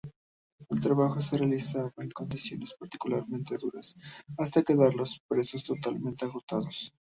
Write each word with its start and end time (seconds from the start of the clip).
El 0.69 0.79
trabajo 0.81 1.19
se 1.19 1.37
realizaba 1.37 1.91
en 1.97 2.09
condiciones 2.09 2.73
particularmente 2.73 3.55
duras, 3.57 3.95
hasta 4.35 4.63
quedar 4.63 4.95
los 4.95 5.21
presos 5.29 5.63
totalmente 5.63 6.25
agotados. 6.25 6.91